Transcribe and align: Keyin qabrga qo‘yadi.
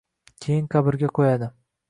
Keyin 0.45 0.65
qabrga 0.77 1.11
qo‘yadi. 1.19 1.53